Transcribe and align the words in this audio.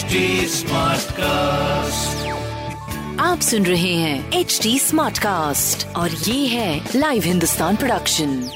HD 0.00 0.12
cast 1.12 2.28
आप 3.20 3.40
सुन 3.40 3.66
रहे 3.66 3.94
हैं 3.94 4.32
एच 4.32 4.60
डी 4.62 4.78
स्मार्ट 4.78 5.18
कास्ट 5.18 5.96
और 5.96 6.10
ये 6.10 6.46
है 6.46 6.88
लाइव 6.96 7.22
हिंदुस्तान 7.22 7.76
प्रोडक्शन 7.76 8.50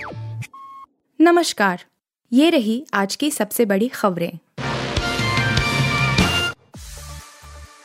नमस्कार 1.21 1.85
ये 2.33 2.51
रही 2.51 2.87
आज 2.95 3.17
की 3.17 3.31
सबसे 3.31 3.65
बड़ी 3.65 3.89
खबरें। 3.89 4.39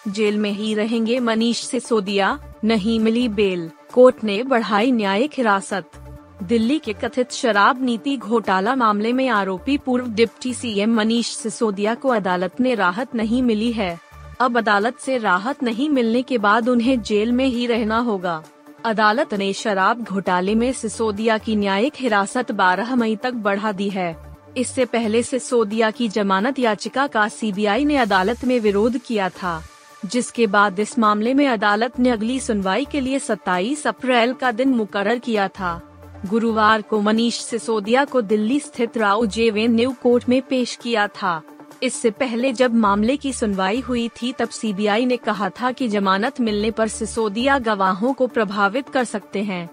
जेल 0.07 0.37
में 0.37 0.51
ही 0.51 0.73
रहेंगे 0.73 1.19
मनीष 1.19 1.63
सिसोदिया 1.63 2.53
नहीं 2.63 2.99
मिली 2.99 3.29
बेल। 3.29 3.71
कोर्ट 3.93 4.23
ने 4.23 4.43
बढ़ाई 4.43 4.91
न्यायिक 4.91 5.31
हिरासत। 5.37 5.98
दिल्ली 6.43 6.77
के 6.79 6.93
कथित 6.93 7.31
शराब 7.31 7.83
नीति 7.83 8.15
घोटाला 8.17 8.75
मामले 8.75 9.13
में 9.13 9.27
आरोपी 9.29 9.77
पूर्व 9.77 10.07
डिप्टी 10.07 10.53
सीएम 10.53 10.93
मनीष 10.95 11.27
सिसोदिया 11.27 11.95
को 11.95 12.09
अदालत 12.09 12.59
ने 12.59 12.75
राहत 12.75 13.15
नहीं 13.15 13.41
मिली 13.43 13.71
है। 13.71 13.99
अब 14.39 14.57
अदालत 14.57 14.99
से 14.99 15.17
राहत 15.17 15.63
नहीं 15.63 15.89
मिलने 15.89 16.21
के 16.21 16.37
बाद 16.37 16.69
उन्हें 16.69 17.01
जेल 17.01 17.31
में 17.31 17.45
ही 17.45 17.65
रहना 17.67 17.97
होगा। 17.97 18.43
अदालत 18.85 19.33
ने 19.33 19.51
शराब 19.53 20.03
घोटाले 20.03 20.55
में 20.55 20.71
सिसोदिया 20.73 21.37
की 21.37 21.55
न्यायिक 21.55 21.93
हिरासत 21.95 22.51
12 22.51 22.95
मई 22.95 23.15
तक 23.15 23.33
बढ़ा 23.33 23.71
दी 23.71 23.89
है। 23.89 24.15
इससे 24.57 24.85
पहले 24.85 25.23
सिसोदिया 25.23 25.91
की 25.91 26.07
जमानत 26.09 26.59
याचिका 26.59 27.07
का 27.07 27.27
सीबीआई 27.27 27.85
ने 27.85 27.97
अदालत 27.97 28.45
में 28.45 28.59
विरोध 28.59 28.97
किया 28.97 29.29
था, 29.29 29.61
जिसके 30.05 30.47
बाद 30.47 30.79
इस 30.79 30.97
मामले 30.99 31.33
में 31.33 31.47
अदालत 31.47 31.99
ने 31.99 32.09
अगली 32.09 32.39
सुनवाई 32.39 32.85
के 32.85 33.01
लिए 33.01 33.19
27 33.19 33.87
अप्रैल 33.87 34.33
का 34.33 34.51
दिन 34.51 34.69
मुकर्र 34.69 35.17
किया 35.17 35.47
था। 35.47 35.81
गुरुवार 36.25 36.81
को 36.81 37.01
मनीष 37.01 37.39
सिसोदिया 37.39 38.05
को 38.05 38.21
दिल्ली 38.21 38.59
स्थित 38.59 38.97
राव 38.97 39.25
जेवेन 39.25 39.75
न्यू 39.75 39.95
कोर्ट 40.03 40.29
में 40.29 40.41
पेश 40.41 40.75
किया 40.75 41.07
था। 41.07 41.41
इससे 41.83 42.09
पहले 42.11 42.53
जब 42.53 42.73
मामले 42.73 43.17
की 43.17 43.33
सुनवाई 43.33 43.79
हुई 43.79 44.07
थी 44.07 44.33
तब 44.33 44.49
सीबीआई 44.49 45.05
ने 45.05 45.17
कहा 45.17 45.49
था 45.49 45.71
कि 45.71 45.87
जमानत 45.87 46.41
मिलने 46.41 46.71
पर 46.71 46.87
सिसोदिया 46.87 47.59
गवाहों 47.59 48.13
को 48.13 48.27
प्रभावित 48.27 48.89
कर 48.89 49.03
सकते 49.03 49.43
हैं। 49.43 49.69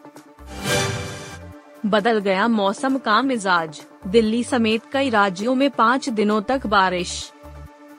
बदल 1.86 2.18
गया 2.18 2.48
मौसम 2.48 2.98
का 2.98 3.22
मिजाज। 3.22 3.82
दिल्ली 4.06 4.44
समेत 4.44 4.82
कई 4.92 5.10
राज्यों 5.10 5.54
में 5.54 5.70
पाँच 5.70 6.08
दिनों 6.08 6.42
तक 6.42 6.66
बारिश। 6.66 7.32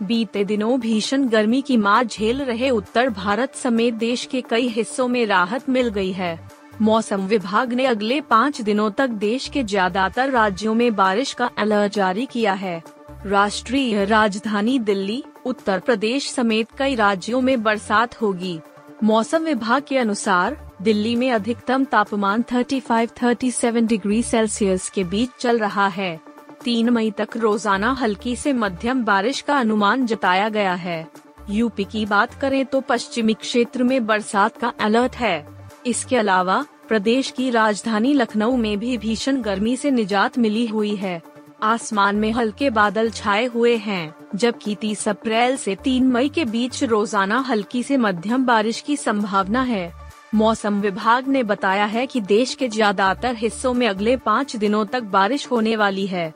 बीते 0.03 0.43
दिनों 0.43 0.79
भीषण 0.79 1.27
गर्मी 1.27 1.61
की 1.61 1.77
मार 1.77 2.05
झेल 2.05 2.41
रहे 2.41 2.69
उत्तर 2.69 3.09
भारत 3.09 3.55
समेत 3.55 3.93
देश 3.93 4.25
के 4.25 4.41
कई 4.41 4.67
हिस्सों 4.67 5.07
में 5.07 5.25
राहत 5.25 5.69
मिल 5.69 5.89
गई 5.89 6.11
है। 6.11 6.56
मौसम 6.81 7.21
विभाग 7.21 7.73
ने 7.73 7.85
अगले 7.85 8.19
पाँच 8.21 8.61
दिनों 8.61 8.89
तक 8.91 9.09
देश 9.09 9.47
के 9.47 9.63
ज़्यादातर 9.63 10.29
राज्यों 10.29 10.73
में 10.73 10.95
बारिश 10.95 11.33
का 11.33 11.49
अलर्ट 11.57 11.93
जारी 11.93 12.25
किया 12.25 12.53
है। 12.53 12.81
राष्ट्रीय 13.25 14.05
राजधानी 14.05 14.77
दिल्ली, 14.79 15.23
उत्तर 15.45 15.79
प्रदेश 15.79 16.29
समेत 16.31 16.67
कई 16.77 16.95
राज्यों 16.95 17.41
में 17.41 17.63
बरसात 17.63 18.21
होगी। 18.21 18.59
मौसम 19.03 19.43
विभाग 19.43 19.83
के 19.83 19.97
अनुसार, 19.97 20.57
दिल्ली 20.81 21.15
में 21.15 21.31
अधिकतम 21.31 21.83
तापमान 21.83 22.41
35-37 22.43 23.87
डिग्री 23.87 24.21
सेल्सियस 24.23 24.89
के 24.89 25.03
बीच 25.03 25.29
चल 25.39 25.59
रहा 25.59 25.87
है। 25.87 26.19
तीन 26.63 26.89
मई 26.89 27.11
तक 27.11 27.37
रोज़ाना 27.37 27.91
हल्की 27.91 28.35
से 28.35 28.53
मध्यम 28.53 29.03
बारिश 29.05 29.41
का 29.41 29.59
अनुमान 29.59 30.05
जताया 30.05 30.49
गया 30.49 30.73
है। 30.75 31.05
यूपी 31.49 31.83
की 31.83 32.05
बात 32.05 32.33
करें 32.33 32.65
तो 32.65 32.81
पश्चिमी 32.81 33.33
क्षेत्र 33.33 33.83
में 33.83 34.05
बरसात 34.05 34.57
का 34.57 34.73
अलर्ट 34.81 35.15
है। 35.15 35.56
इसके 35.87 36.17
अलावा, 36.17 36.65
प्रदेश 36.87 37.31
की 37.31 37.49
राजधानी 37.49 38.13
लखनऊ 38.13 38.55
में 38.57 38.77
भी 38.79 38.97
भीषण 38.97 39.41
गर्मी 39.41 39.75
से 39.77 39.91
निजात 39.91 40.37
मिली 40.37 40.65
हुई 40.67 40.95
है। 40.95 41.21
आसमान 41.63 42.15
में 42.15 42.31
हल्के 42.31 42.69
बादल 42.69 43.09
छाए 43.09 43.45
हुए 43.45 43.75
हैं, 43.75 44.13
जबकि 44.35 44.75
30 44.75 45.07
अप्रैल 45.07 45.55
से 45.57 45.75
3 45.75 46.07
मई 46.07 46.29
के 46.29 46.45
बीच 46.45 46.83
रोज़ाना 46.83 47.39
हल्की 47.39 47.83
से 47.83 47.97
मध्यम 47.97 48.45
बारिश 48.45 48.81
की 48.81 48.97
संभावना 48.97 49.61
है। 49.61 49.91
मौसम 50.35 50.79
विभाग 50.81 51.27
ने 51.27 51.43
बताया 51.43 51.85
है 51.85 52.05
कि 52.07 52.21
देश 52.21 52.53
के 52.55 52.67
ज़्यादातर 52.69 53.35
हिस्सों 53.35 53.73
में 53.73 53.87
अगले 53.87 54.15
पाँच 54.17 54.55
दिनों 54.55 54.85
तक 54.85 55.03
बारिश 55.03 55.47
होने 55.51 55.75
वाली 55.75 56.05
है। 56.07 56.33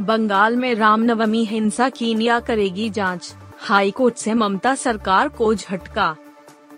बंगाल 0.00 0.56
में 0.56 0.74
रामनवमी 0.74 1.44
हिंसा 1.44 1.88
की 1.88 2.14
निया 2.14 2.40
करेगी 2.40 2.90
जाँच 2.90 3.34
हाई 3.60 3.90
कोर्ट 3.90 4.16
से 4.16 4.34
ममता 4.34 4.74
सरकार 4.74 5.28
को 5.28 5.54
झटका 5.54 6.14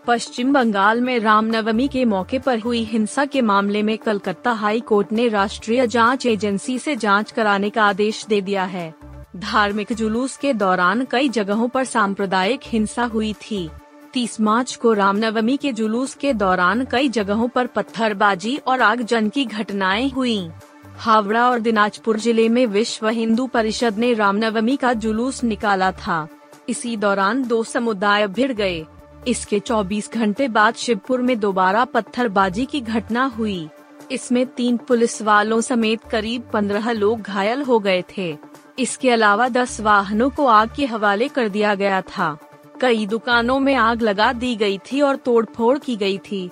पश्चिम 0.07 0.53
बंगाल 0.53 1.01
में 1.01 1.19
रामनवमी 1.19 1.87
के 1.89 2.05
मौके 2.05 2.39
पर 2.39 2.59
हुई 2.59 2.83
हिंसा 2.85 3.25
के 3.25 3.41
मामले 3.43 3.83
में 3.83 3.97
कलकत्ता 3.99 4.53
हाई 4.53 4.81
कोर्ट 4.81 5.13
ने 5.13 5.29
राष्ट्रीय 5.29 5.87
जाँच 5.87 6.27
एजेंसी 6.27 6.79
से 6.79 6.97
जाँच 6.97 7.31
कराने 7.33 7.71
का 7.71 7.85
आदेश 7.85 8.25
दे 8.27 8.41
दिया 8.41 8.65
है। 8.65 8.95
धार्मिक 9.37 9.93
जुलूस 9.93 10.37
के 10.37 10.53
दौरान 10.53 11.07
कई 11.11 11.29
जगहों 11.29 11.69
पर 11.69 11.85
सांप्रदायिक 11.85 12.61
हिंसा 12.65 13.05
हुई 13.05 13.33
थी। 13.43 13.69
तीस 14.13 14.41
मार्च 14.41 14.75
को 14.77 14.93
रामनवमी 14.93 15.57
के 15.57 15.73
जुलूस 15.73 16.15
के 16.15 16.33
दौरान 16.33 16.85
कई 16.85 17.09
जगहों 17.09 17.49
पर 17.49 17.67
पत्थरबाजी 17.67 18.57
और 18.57 18.81
आगजन 18.81 19.29
की 19.29 19.45
घटनाएँ 19.45 20.11
हुई। 20.11 20.49
हावड़ा 20.97 21.51
और 21.51 21.59
दिनाजपुर 21.59 22.19
ज़िले 22.19 22.49
में 22.49 22.67
विश्व 22.67 23.09
हिंदू 23.09 23.47
परिषद 23.47 23.99
ने 23.99 24.15
रामनवमी 24.15 24.77
का 24.77 24.93
जुलूस 24.93 25.45
निकाला 25.45 25.93
था। 25.93 26.27
इसी 26.69 26.97
दौरान 26.97 27.43
दो 27.43 27.63
समुदाय 27.65 28.27
भिड़ 28.27 28.53
गए। 28.53 28.85
इसके 29.29 29.59
24 29.61 30.13
घंटे 30.13 30.49
बाद 30.49 30.75
शिवपुर 30.75 31.23
में 31.23 31.41
दोबारा 31.41 31.85
पत्थरबाजी 31.85 32.65
की 32.65 32.81
घटना 32.81 33.25
हुई। 33.25 33.69
इसमें 34.13 34.47
तीन 34.47 34.77
पुलिस 34.77 35.23
वालों 35.23 35.61
समेत 35.61 36.01
करीब 36.05 36.43
पंद्रह 36.53 36.93
लोग 36.93 37.21
घायल 37.21 37.63
हो 37.63 37.79
गए 37.79 38.05
थे। 38.17 38.37
इसके 38.79 39.11
अलावा 39.11 39.49
दस 39.49 39.81
वाहनों 39.81 40.31
को 40.31 40.47
आग 40.47 40.71
के 40.77 40.87
हवाले 40.87 41.29
कर 41.29 41.49
दिया 41.49 41.75
गया 41.75 42.01
था। 42.01 42.37
कई 42.81 43.07
दुकानों 43.07 43.61
में 43.61 43.75
आग 43.75 44.03
लगा 44.03 44.33
दी 44.33 44.57
गई 44.57 44.79
थी 44.79 45.01
और 45.01 45.17
तोड़फोड़ 45.17 45.79
की 45.79 45.97
गई 45.97 46.19
थी। 46.19 46.51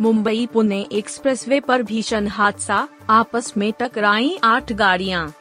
मुंबई 0.00 0.48
पुणे 0.52 0.86
एक्सप्रेसवे 0.92 1.60
पर 1.60 1.82
भीषण 1.82 2.28
हादसा, 2.28 2.88
आपस 3.10 3.52
में 3.56 3.72
टकराई 3.80 4.38
आठ 4.44 4.72
गाड़ियाँ। 4.72 5.32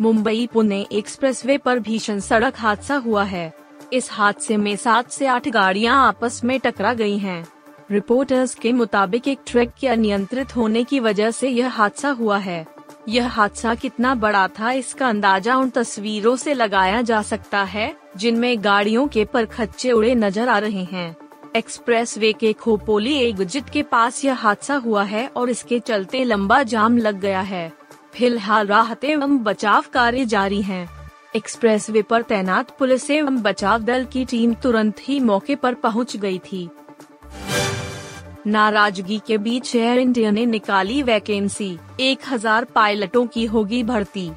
मुंबई 0.00 0.48
पुणे 0.52 0.86
एक्सप्रेसवे 0.92 1.58
पर 1.58 1.78
भीषण 1.78 2.20
सड़क 2.20 2.54
हादसा 2.56 2.96
हुआ 2.96 3.24
है। 3.24 3.61
इस 3.92 4.08
हादसे 4.12 4.56
में 4.56 4.74
सात 4.76 5.10
से 5.10 5.26
आठ 5.26 5.48
गाड़ियाँ 5.48 5.96
आपस 6.06 6.40
में 6.44 6.58
टकरा 6.60 6.92
गई 6.94 7.16
हैं। 7.18 7.44
रिपोर्टर्स 7.90 8.54
के 8.54 8.72
मुताबिक 8.72 9.28
एक 9.28 9.38
ट्रक 9.46 9.72
के 9.80 9.88
अनियंत्रित 9.88 10.54
होने 10.56 10.84
की 10.84 11.00
वजह 11.00 11.30
से 11.30 11.48
यह 11.48 11.68
हादसा 11.70 12.10
हुआ 12.10 12.38
है 12.38 12.64
यह 13.08 13.28
हादसा 13.28 13.74
कितना 13.74 14.14
बड़ा 14.14 14.46
था 14.50 14.70
इसका 14.72 15.08
अंदाज़ा 15.08 15.56
उन 15.56 15.70
तस्वीरों 15.70 16.34
से 16.36 16.54
लगाया 16.54 17.02
जा 17.02 17.20
सकता 17.22 17.62
है, 17.64 17.94
जिनमें 18.16 18.64
गाड़ियों 18.64 19.06
के 19.08 19.24
परखच्चे 19.24 19.92
उड़े 19.92 20.14
नज़र 20.14 20.48
आ 20.48 20.58
रहे 20.58 20.84
हैं 20.84 21.16
एक्सप्रेस 21.56 22.16
वे 22.18 22.32
के 22.32 22.52
खोपोली 22.52 23.16
एग्जिट 23.18 23.68
के 23.70 23.82
पास 23.82 24.24
यह 24.24 24.34
हादसा 24.36 24.74
हुआ 24.76 25.02
है 25.04 25.26
और 25.28 25.50
इसके 25.50 25.78
चलते 25.80 26.24
लंबा 26.24 26.62
जाम 26.64 26.98
लग 26.98 27.20
गया 27.20 27.40
है 27.42 27.68
फ़िलहाल 28.14 28.66
राहत 28.66 29.04
एवं 29.04 29.38
बचाव 29.38 29.84
कार्य 29.92 30.24
जारी 30.26 30.62
हैं। 30.62 31.01
एक्सप्रेस 31.36 31.90
वे 31.90 32.02
पर 32.02 32.22
तैनात 32.22 32.70
पुलिस 32.78 33.10
एवं 33.10 33.42
बचाव 33.42 33.82
दल 33.82 34.04
की 34.04 34.24
टीम 34.24 34.54
तुरंत 34.54 34.96
ही 35.00 35.20
मौके 35.20 35.54
पर 35.54 35.74
पहुँच 35.74 36.16
गई 36.16 36.38
थी। 36.38 36.68
नाराज़गी 38.46 39.20
के 39.26 39.38
बीच 39.38 39.76
एयर 39.76 39.98
इंडिया 39.98 40.30
ने 40.30 40.46
निकाली 40.46 41.02
वैकेंसी। 41.02 41.78
1000 42.00 42.64
पायलटों 42.64 43.26
की 43.26 43.46
होगी 43.46 43.82
भर्ती। 43.82 44.30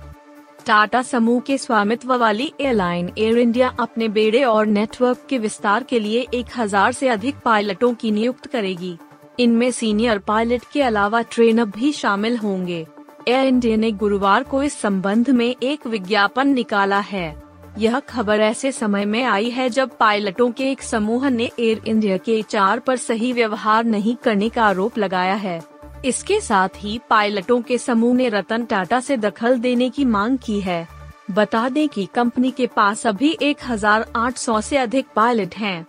टाटा 0.65 1.01
समूह 1.01 1.39
के 1.39 1.57
स्वामित्व 1.57 2.15
वाली 2.15 2.51
एयरलाइन 2.61 3.11
एयर 3.17 3.37
इंडिया 3.37 3.75
अपने 3.79 4.07
बेड़े 4.07 4.43
और 4.43 4.65
नेटवर्क 4.65 5.27
के 5.29 5.37
विस्तार 5.37 5.83
के 5.83 5.99
लिए 5.99 6.27
1000 6.33 6.91
से 6.91 7.09
अधिक 7.09 7.35
पायलटों 7.45 7.93
की 7.93 8.11
नियुक्त 8.11 8.45
करेगी। 8.45 8.97
इनमें 9.39 9.71
सीनियर 9.71 10.19
पायलट 10.19 10.61
के 10.73 10.81
अलावा 10.81 11.21
ट्रेनर 11.21 11.65
भी 11.65 11.91
शामिल 11.91 12.37
होंगे। 12.37 12.85
एयर 13.27 13.45
इंडिया 13.45 13.77
ने 13.77 13.91
गुरुवार 13.91 14.43
को 14.43 14.63
इस 14.63 14.73
संबंध 14.73 15.29
में 15.29 15.55
एक 15.63 15.87
विज्ञापन 15.87 16.47
निकाला 16.47 16.99
है। 16.99 17.43
यह 17.77 17.99
खबर 17.99 18.39
ऐसे 18.39 18.71
समय 18.71 19.05
में 19.05 19.23
आई 19.23 19.49
है 19.49 19.69
जब 19.69 19.97
पायलटों 19.97 20.51
के 20.51 20.71
एक 20.71 20.81
समूह 20.81 21.29
ने 21.29 21.51
एयर 21.59 21.81
इंडिया 21.87 22.17
के 22.17 22.41
चार 22.41 22.79
पर 22.79 22.97
सही 22.97 23.33
व्यवहार 23.33 23.83
नहीं 23.83 24.15
करने 24.15 24.49
का 24.49 24.65
आरोप 24.65 24.97
लगाया 24.97 25.33
है। 25.33 25.61
इसके 26.05 26.39
साथ 26.41 26.69
ही 26.77 27.01
पायलटों 27.09 27.61
के 27.61 27.77
समूह 27.77 28.15
ने 28.15 28.29
रतन 28.29 28.65
टाटा 28.65 28.99
से 28.99 29.17
दखल 29.17 29.57
देने 29.57 29.89
की 29.89 30.05
मांग 30.05 30.37
की 30.37 30.59
है। 30.61 30.87
बता 31.31 31.69
दें 31.69 31.89
कि 31.89 32.07
कंपनी 32.15 32.51
के 32.51 32.67
पास 32.67 33.07
अभी 33.07 33.37
1,800 33.41 34.61
से 34.61 34.77
अधिक 34.77 35.05
पायलट 35.15 35.55
हैं। 35.55 35.85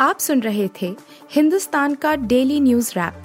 आप 0.00 0.18
सुन 0.18 0.40
रहे 0.40 0.68
थे 0.82 0.96
हिंदुस्तान 1.32 1.94
का 1.94 2.16
डेली 2.16 2.60
न्यूज़ 2.60 2.92
रैप। 2.98 3.24